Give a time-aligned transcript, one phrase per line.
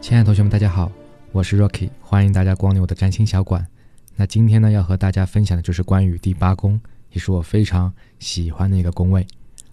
[0.00, 0.90] 亲爱的同学们，大家好，
[1.32, 3.66] 我是 Rocky，欢迎大家光临我的占星小馆。
[4.14, 9.26] 那今天呢，要和大家分享的就是关于第八宫，也是我非常喜欢的一个宫位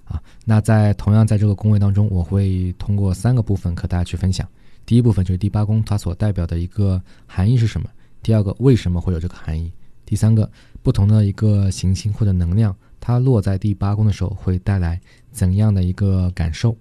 [0.03, 0.21] 啊。
[0.43, 4.47] 那在同样在这个宫位当中，我会通过三个部分和大家去分享。
[4.85, 7.87] 第一部分就是第八宫它所代表的一个含义是什么？
[8.21, 9.71] 第二个为什么会有这个含义？
[10.05, 10.49] 第三个
[10.81, 14.99] 不同的一个行星或者能量，它落在第八宫的时候会带来
[15.31, 16.75] 怎样的一个感受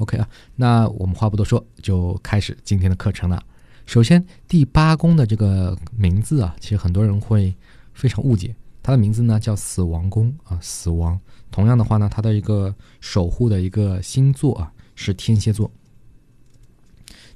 [0.00, 3.40] ？OK 啊，那我们话不多说，就开始今天的课程了。
[3.84, 7.54] 首先，第八宫的这个名字啊，其实很多人会
[7.92, 8.54] 非常误解。
[8.82, 11.20] 它的名字呢叫死亡宫啊，死亡。
[11.50, 15.70] 同样的话呢，它的一个守护的一个星座啊是天蝎座。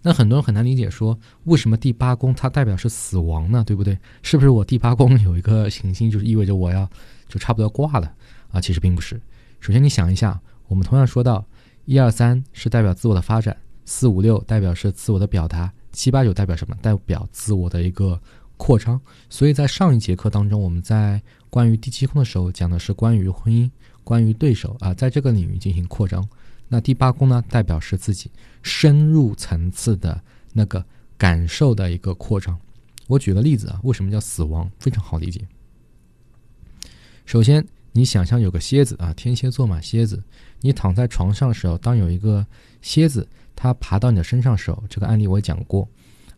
[0.01, 3.63] 那很多人很难理解，说为什么第八宫它代表是死亡呢？
[3.67, 3.99] 对不对？
[4.23, 6.89] 是不是我第八宫有一个行星，就是意味着我要
[7.29, 8.11] 就差不多挂了
[8.53, 8.61] 啊？
[8.61, 9.21] 其实并不是。
[9.61, 11.45] 首先，你想一下，我们同样说到。
[11.87, 16.75] 一二三是代表自我的发展，四五六代表是自我的表达，七八九代表什么？
[16.81, 18.19] 代表自我的一个
[18.57, 18.99] 扩张。
[19.29, 23.71] 所以在上一节课当中，我们在关于第七宫的时候讲的是关于婚姻、
[24.03, 26.27] 关于对手啊，在这个领域进行扩张。
[26.69, 28.31] 那第八宫呢，代表是自己
[28.63, 30.19] 深入层次的
[30.55, 30.83] 那个
[31.19, 32.59] 感受的一个扩张。
[33.09, 34.71] 我举个例子啊，为什么叫死亡？
[34.79, 35.47] 非常好理解。
[37.27, 37.67] 首先。
[37.97, 40.21] 你想象有个蝎子啊，天蝎座嘛，蝎子。
[40.61, 42.45] 你躺在床上的时候，当有一个
[42.83, 45.89] 蝎子它爬到你的身上的时候，这个案例我也讲过，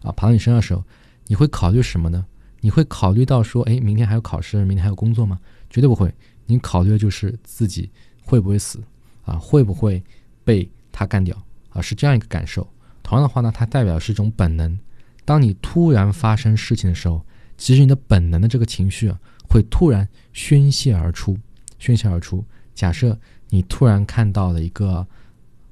[0.03, 0.85] 啊，爬到你身上的时候，
[1.27, 2.27] 你会考虑什么呢？
[2.61, 5.41] 你会考虑到说，哎，明天还有考试，明天还有工作吗？
[5.71, 6.13] 绝对不会。
[6.45, 7.91] 你考虑的就是自己
[8.23, 8.79] 会不会死，
[9.25, 10.03] 啊，会不会
[10.45, 11.35] 被它干掉，
[11.71, 12.69] 啊，是这样一个感受。
[13.03, 14.79] 同样的话呢，它代表是一种本能。
[15.25, 17.25] 当你突然发生事情的时候，
[17.57, 19.19] 其实你的本能的这个情绪啊，
[19.49, 21.39] 会突然宣泄而出。
[21.81, 22.45] 喧嚣而出。
[22.75, 25.07] 假设你突然看到了一个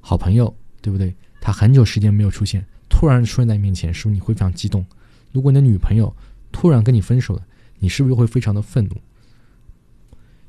[0.01, 1.15] 好朋友，对不对？
[1.39, 4.85] 他很久时间没有出现，突然出现在你面前，是不是你会非常激动？
[5.31, 6.15] 如果你的女朋友
[6.51, 7.45] 突然跟你分手了，
[7.79, 8.95] 你是不是会非常的愤怒？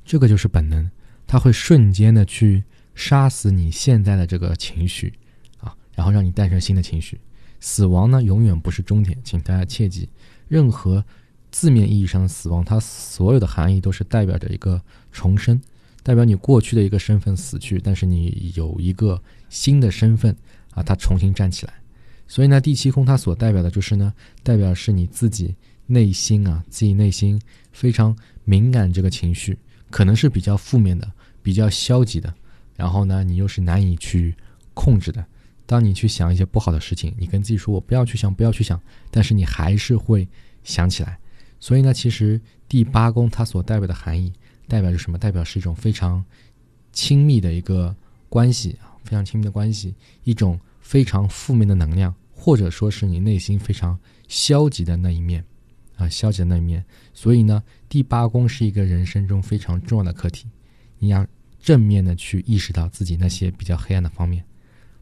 [0.04, 0.90] 这个就是本能，
[1.26, 2.64] 它会瞬间的去
[2.94, 5.12] 杀死你现在的这个情绪
[5.58, 7.20] 啊，然后让你诞生新的情绪。
[7.60, 10.08] 死亡呢，永远不是终点，请大家切记，
[10.48, 11.04] 任何。
[11.58, 14.78] 字面意义上的死亡，它所有的含义都是代表着一个
[15.10, 15.58] 重生，
[16.02, 19.18] 代表你过去的一个身份死去，但是你有一个
[19.48, 20.36] 新的身份
[20.72, 21.72] 啊，它重新站起来。
[22.28, 24.12] 所以呢，第七空它所代表的就是呢，
[24.42, 25.54] 代表是你自己
[25.86, 27.40] 内心啊，自己内心
[27.72, 29.58] 非常敏感这个情绪，
[29.90, 31.10] 可能是比较负面的、
[31.42, 32.34] 比较消极的，
[32.76, 34.36] 然后呢，你又是难以去
[34.74, 35.24] 控制的。
[35.64, 38.78] 当你去想一些不好的事情，你跟自己说我不要去想，不要去想，
[39.10, 40.28] 但是你还是会
[40.62, 41.18] 想起来。
[41.58, 44.32] 所以呢，其实第八宫它所代表的含义，
[44.68, 45.18] 代表着什么？
[45.18, 46.24] 代表是一种非常
[46.92, 47.94] 亲密的一个
[48.28, 49.94] 关系啊，非常亲密的关系，
[50.24, 55.42] 一种非常负面的能量，或者说是你内心非常消极的那一面
[55.96, 56.84] 啊，消极的那一面。
[57.14, 60.46] 所以呢，第八宫是一个人生中非常重要的课题，
[60.98, 61.26] 你要
[61.58, 64.44] 正面的去意识到自己那些比较黑暗的方面，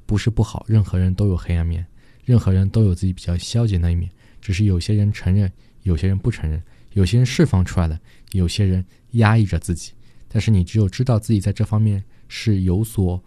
[0.07, 1.85] 不是不好，任何人都有黑暗面，
[2.25, 4.11] 任何人都有自己比较消极的那一面，
[4.41, 5.51] 只是有些人承认。
[5.85, 6.63] 有些人不承认，
[6.93, 7.99] 有些人释放出来了，
[8.33, 9.93] 有些人压抑着自己。
[10.29, 13.23] 但是你只有知道自己在这方面是有所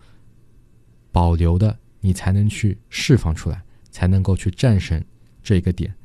[1.12, 5.02] 保留的，你才能去释放出来，才能够去战胜
[5.42, 5.96] 这个点。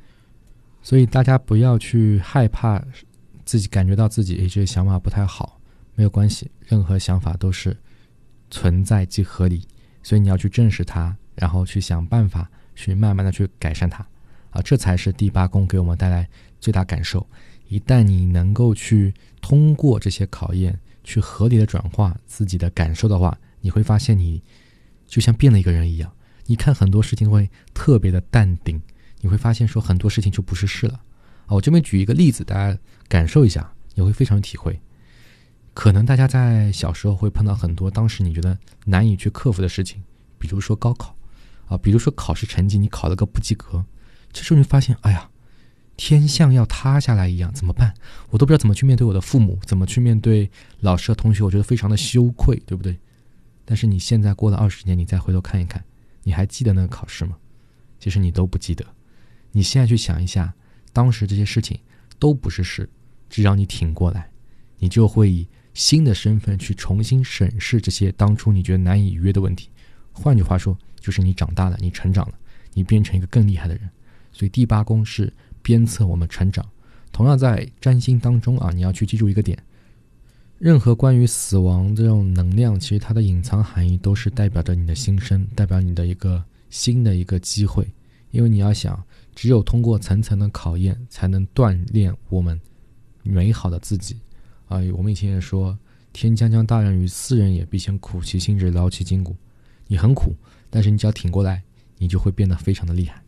[0.80, 2.82] 所以大家不要去害怕
[3.44, 5.60] 自己感觉到自己诶这些想法不太好，
[5.94, 7.76] 没有关系，任何想法都是
[8.50, 9.66] 存在即合理。
[10.02, 14.06] 所以你要去正视它，然后去想办法去慢慢的去改善它。
[14.52, 16.28] 啊，这才是第八宫给我们带来
[16.60, 17.26] 最大感受。
[17.68, 24.42] 一旦你能够去通过这些考验，去合理的转化自己的感受的话，你会发现你
[25.06, 26.12] 就像变了一个人一样。
[26.46, 28.80] 你看很多事情会特别的淡定，
[29.20, 31.00] 你会发现说很多事情就不是事了。
[31.46, 34.78] 啊，我这边举一个例子，大家感受一下，你会非常有体会。
[35.72, 40.02] 可能大家在小时候会碰到很多当时你觉得难以去克服的事情，
[40.38, 41.16] 比如说高考，
[41.69, 43.82] 啊，比如说考试成绩你考了个不及格。
[44.32, 45.31] 这时候你发现，哎呀，
[45.96, 47.94] 天像要塌下来一样，怎么办？
[48.31, 50.50] 我都不知道怎么去面对我的父母，怎么去面对
[50.81, 52.99] 老师和同学，我觉得非常的羞愧，对不对？
[53.64, 55.84] 但是你现在过了二十年，你再回头看一看，
[56.23, 57.37] 你还记得那个考试吗？
[58.00, 58.84] 其实你都不记得。
[59.52, 60.52] 你现在去想一下，
[60.93, 61.78] 当时这些事情
[62.19, 62.88] 都不是事，
[63.28, 64.31] 只要你挺过来，
[64.78, 69.69] 你就会以新的身份去重新审视这些当初你觉得难以逾越的问题。
[70.11, 72.35] 换句话说，就是你长大了，你成长了，
[72.73, 73.88] 你变成一个更厉害的人。
[74.32, 75.32] 所以第八宫是
[75.62, 76.67] 鞭策我们成长。
[77.12, 79.58] 同样在占星当中啊，你要去记住一个点：
[80.58, 87.87] 任何关于死亡这种能量，其实它的隐藏含义都是代表着你的新生，代表你的一个新的一个机会。
[88.31, 89.00] 因为你要想，
[89.34, 92.58] 只有通过层层的考验，才能锻炼我们
[93.23, 94.17] 美好的自己。
[94.69, 95.78] 啊，我们以前也说，
[96.14, 99.37] 天将降大任于斯人也，必先苦其心志，劳其筋骨。
[99.87, 100.35] 你很苦，
[100.70, 101.62] 但是你只要挺过来，
[101.99, 103.21] 你就会变得非常的厉害。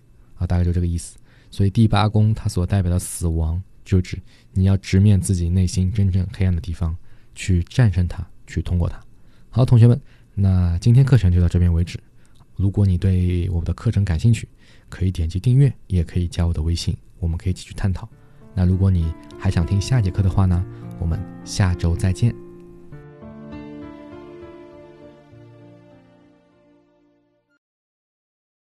[0.44, 1.16] 啊，大概就这个意思。
[1.50, 4.18] 所以第八宫它所代表的死亡，就指
[4.52, 6.96] 你要直面自己内心真正黑暗的地方，
[7.34, 9.00] 去战胜它，去通过它。
[9.50, 10.00] 好，同学们，
[10.34, 11.98] 那今天课程就到这边为止。
[12.56, 14.48] 如果你对我们的课程感兴趣，
[14.88, 18.08] 可以点击订阅，也可以加我的微信，我们可以继续探讨。
[18.54, 20.64] 那如果你还想听下节课的话呢，
[21.00, 22.43] 我们下周再见。